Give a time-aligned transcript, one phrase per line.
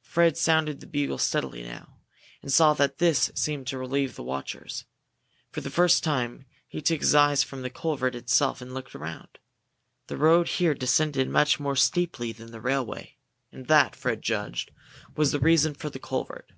[0.00, 1.98] Fred sounded the bugle steadily now,
[2.40, 4.86] and saw that this seemed to relieve the watchers.
[5.50, 9.38] For the first time he took his eyes from the culvert itself and looked around.
[10.06, 13.18] The road here descended much more steeply than the railway,
[13.52, 14.70] and that, Fred judged,
[15.16, 16.50] was the reason for the culvert.